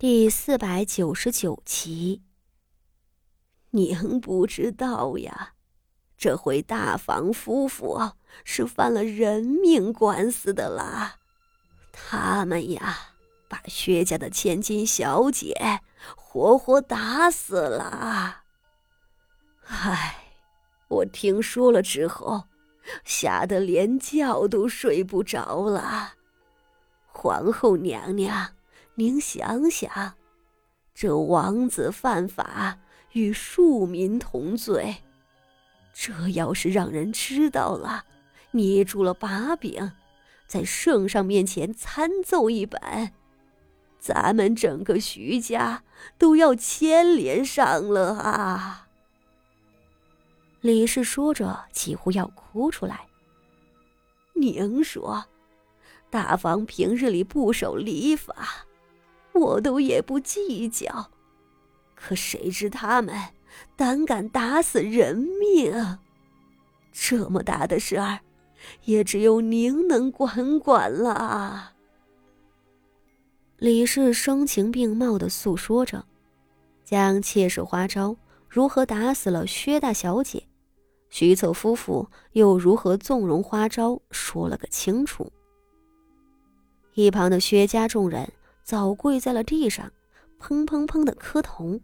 [0.00, 2.22] 第四百九十九集。
[3.68, 5.52] 您不知道呀，
[6.16, 11.16] 这回大房夫妇是犯了人命官司的啦。
[11.92, 12.96] 他们呀，
[13.46, 15.82] 把薛家的千金小姐
[16.16, 18.44] 活活打死了。
[19.66, 20.24] 唉，
[20.88, 22.44] 我听说了之后，
[23.04, 26.14] 吓得连觉都睡不着了。
[27.12, 28.54] 皇后娘娘。
[29.00, 30.12] 您想想，
[30.92, 32.78] 这王子犯法
[33.12, 34.94] 与庶民同罪，
[35.94, 38.04] 这要是让人知道了，
[38.50, 39.92] 捏住了把柄，
[40.46, 42.78] 在圣上面前参奏一本，
[43.98, 45.82] 咱们整个徐家
[46.18, 48.86] 都要牵连上了啊！
[50.60, 53.06] 李氏说着，几乎要哭出来。
[54.34, 55.24] 您说，
[56.10, 58.66] 大房平日里不守礼法。
[59.32, 61.10] 我都也不计较，
[61.94, 63.14] 可谁知他们
[63.76, 65.98] 胆敢打死人命？
[66.92, 68.20] 这么大的事儿，
[68.84, 71.72] 也只有您能管管了。
[73.56, 76.04] 李氏声情并茂的诉说着，
[76.84, 78.16] 将妾室花招
[78.48, 80.42] 如何打死了薛大小姐，
[81.08, 85.30] 徐策夫妇又如何纵容花招说了个清楚。
[86.94, 88.30] 一旁的薛家众人。
[88.62, 89.90] 早跪在了地上，
[90.40, 91.80] 砰砰砰的磕头。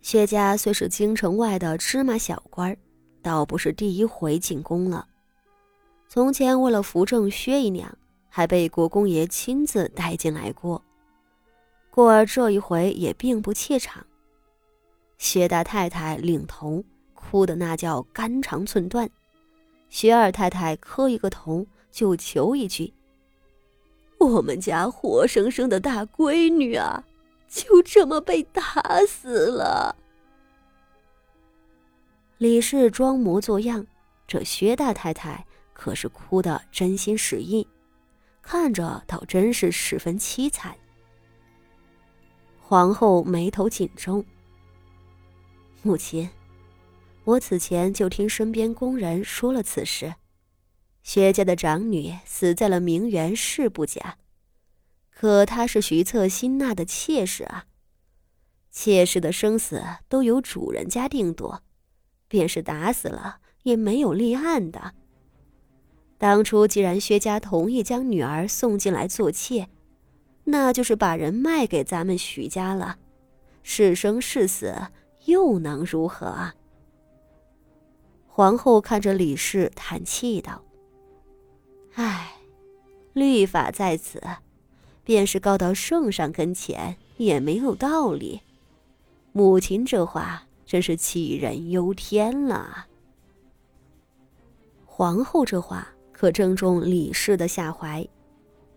[0.00, 2.76] 薛家虽是京城外的芝麻小官，
[3.22, 5.06] 倒不是第一回进宫了。
[6.08, 7.96] 从前为了扶正薛姨娘，
[8.28, 10.82] 还被国公爷亲自带进来过。
[11.90, 14.04] 故而这一回也并不怯场。
[15.18, 16.82] 薛大太太领头，
[17.14, 19.06] 哭的那叫肝肠寸断；
[19.88, 22.92] 薛二太太磕一个头，就求一句。
[24.22, 27.04] 我们家活生生的大闺女啊，
[27.48, 28.62] 就这么被打
[29.06, 29.96] 死了。
[32.38, 33.86] 李氏装模作样，
[34.26, 37.66] 这薛大太太可是哭得真心实意，
[38.40, 40.74] 看着倒真是十分凄惨。
[42.60, 44.24] 皇后眉头紧皱。
[45.82, 46.28] 母亲，
[47.24, 50.14] 我此前就听身边宫人说了此事。
[51.02, 54.18] 薛家的长女死在了名媛是不假，
[55.10, 57.66] 可她是徐策新纳的妾室啊，
[58.70, 61.62] 妾室的生死都由主人家定夺，
[62.28, 64.94] 便是打死了也没有立案的。
[66.18, 69.68] 当初既然薛家同意将女儿送进来做妾，
[70.44, 72.98] 那就是把人卖给咱们徐家了，
[73.64, 74.74] 是生是死
[75.24, 76.54] 又能如何啊？
[78.28, 80.62] 皇后看着李氏，叹气道。
[81.94, 82.36] 唉，
[83.12, 84.22] 律法在此，
[85.04, 88.40] 便是告到圣上跟前也没有道理。
[89.32, 92.86] 母亲这话真是杞人忧天了。
[94.86, 98.06] 皇后这话可正中李氏的下怀，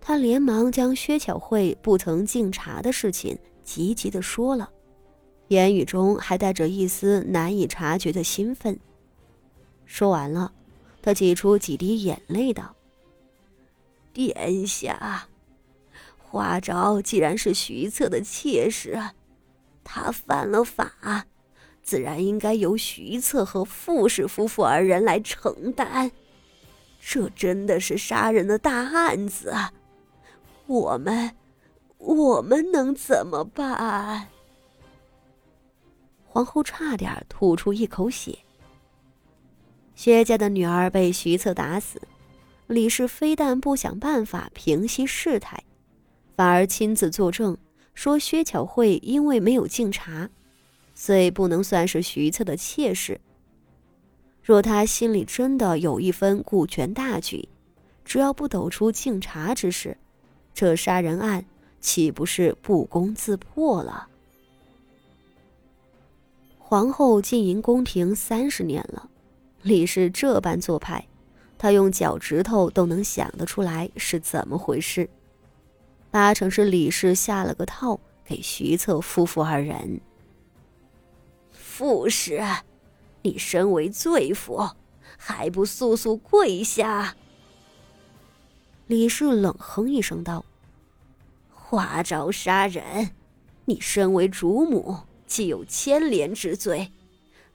[0.00, 4.70] 她连忙将薛巧慧不曾敬茶的事情急急的说了，
[5.48, 8.78] 言语中还带着一丝难以察觉的兴奋。
[9.84, 10.52] 说完了，
[11.02, 12.74] 她挤出几滴眼泪道。
[14.12, 15.28] 殿下，
[16.18, 19.00] 花昭既然是徐策的妾室，
[19.82, 21.26] 他犯了法，
[21.82, 26.10] 自然应该由徐策和傅氏夫妇二人来承担。
[27.00, 29.54] 这真的是杀人的大案子，
[30.66, 31.34] 我们，
[31.98, 34.28] 我们能怎么办？
[36.26, 38.38] 皇后差点吐出一口血。
[39.94, 42.00] 薛家的女儿被徐策打死。
[42.70, 45.64] 李氏非但不想办法平息事态，
[46.36, 47.58] 反而亲自作证
[47.94, 50.30] 说薛巧慧因为没有敬茶，
[50.94, 53.20] 所以不能算是徐策的妾室。
[54.40, 57.48] 若他心里真的有一分顾全大局，
[58.04, 59.96] 只要不抖出敬茶之事，
[60.54, 61.44] 这杀人案
[61.80, 64.06] 岂不是不攻自破了？
[66.56, 69.10] 皇后进营宫廷三十年了，
[69.62, 71.04] 李氏这般做派。
[71.62, 75.10] 他用脚趾头都能想得出来是怎么回事，
[76.10, 80.00] 八成是李氏下了个套给徐策夫妇二人。
[81.52, 82.42] 傅氏，
[83.20, 84.70] 你身为罪妇，
[85.18, 87.14] 还不速速跪下！
[88.86, 90.42] 李氏冷哼一声道
[91.52, 93.10] ：“花招杀人，
[93.66, 94.96] 你身为主母，
[95.26, 96.90] 既有牵连之罪，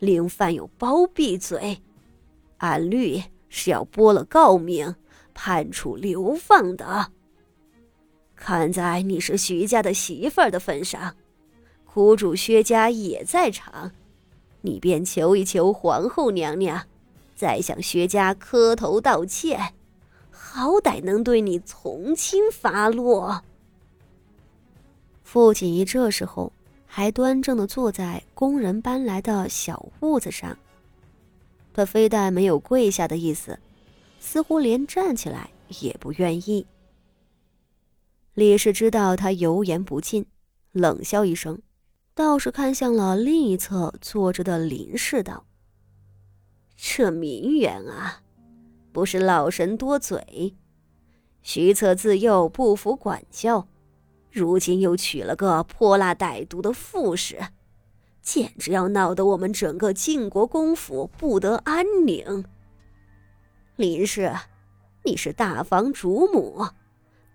[0.00, 1.80] 另犯有包庇罪，
[2.56, 3.22] 按律。”
[3.54, 4.96] 是要拨了诰命，
[5.34, 7.12] 判处流放的。
[8.34, 11.14] 看在你是徐家的媳妇儿的份上，
[11.84, 13.92] 苦主薛家也在场，
[14.62, 16.86] 你便求一求皇后娘娘，
[17.34, 19.74] 再向薛家磕头道歉，
[20.30, 23.42] 好歹能对你从轻发落。
[25.22, 26.50] 傅锦仪这时候
[26.86, 30.56] 还端正的坐在工人搬来的小屋子上，
[31.74, 33.58] 他非但没有跪下的意思，
[34.20, 36.66] 似乎连站起来也不愿意。
[38.34, 40.26] 李氏知道他油盐不进，
[40.72, 41.60] 冷笑一声，
[42.14, 45.44] 倒是看向了另一侧坐着的林氏，道
[46.76, 48.22] ：“这名媛啊，
[48.92, 50.56] 不是老神多嘴，
[51.42, 53.68] 徐策自幼不服管教。”
[54.32, 57.38] 如今又娶了个泼辣歹毒的富士，
[58.22, 62.44] 简直要闹得我们整个晋国公府不得安宁。
[63.76, 64.32] 林氏，
[65.04, 66.66] 你是大房主母，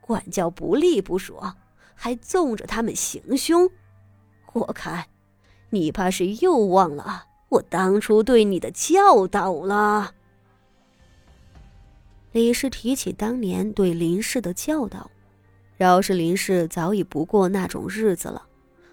[0.00, 1.54] 管教不力不说，
[1.94, 3.68] 还纵着他们行凶，
[4.52, 5.06] 我看，
[5.70, 10.12] 你怕是又忘了我当初对你的教导了。
[12.32, 15.10] 李氏提起当年对林氏的教导。
[15.78, 18.46] 饶是林氏早已不过那种日子了，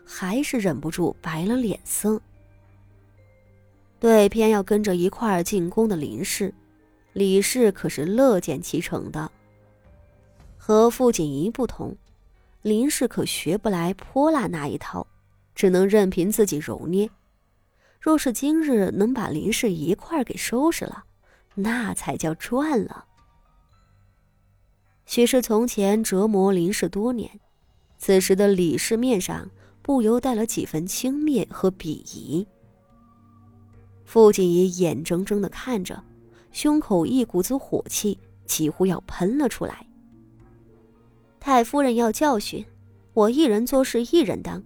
[0.05, 2.21] 还是忍不住白了脸色。
[4.00, 6.53] 对偏要跟着一块儿进宫的林氏，
[7.13, 9.31] 李氏可是乐见其成的。
[10.57, 11.95] 和傅锦仪不同，
[12.61, 15.07] 林氏可学不来泼辣那一套，
[15.55, 17.09] 只能任凭自己揉捏。
[17.99, 21.06] 若是今日能把林氏一块儿给收拾了，
[21.56, 23.06] 那才叫赚了。
[25.06, 27.39] 许是从前折磨林氏多年，
[27.97, 29.49] 此时的李氏面上
[29.83, 32.47] 不由带了几分轻蔑和鄙夷。
[34.06, 36.01] 傅锦仪眼睁睁的看着，
[36.51, 39.85] 胸口一股子火气几乎要喷了出来。
[41.39, 42.65] 太夫人要教训
[43.13, 44.63] 我，一人做事一人当，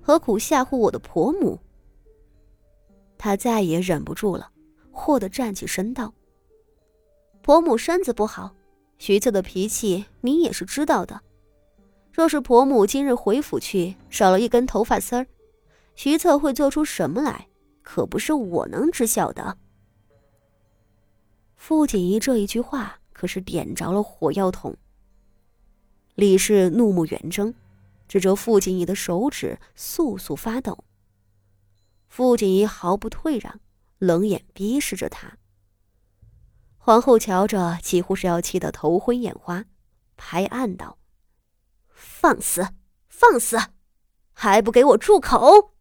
[0.00, 1.58] 何苦吓唬我的婆母？
[3.18, 4.50] 他再也忍不住了，
[4.92, 6.14] 霍地站起身道
[7.42, 8.54] ：“婆母身子不好。”
[8.96, 11.20] 徐策的脾气，您也是知道的。
[12.14, 15.26] 若是婆母今日回府去，少了一根头发丝儿，
[15.96, 17.48] 徐策会做出什么来，
[17.82, 19.58] 可不是我能知晓的。
[21.56, 24.76] 傅锦仪这一句话，可是点着了火药桶。
[26.14, 27.52] 李氏怒目圆睁，
[28.06, 30.84] 指着傅锦仪的手指簌簌发抖。
[32.06, 33.58] 傅锦仪毫不退让，
[33.98, 35.36] 冷眼逼视着他。
[36.78, 39.64] 皇后瞧着，几乎是要气得头昏眼花，
[40.16, 40.96] 拍案道
[41.94, 42.68] ：“放肆，
[43.08, 43.56] 放肆，
[44.32, 45.73] 还不给我住口！”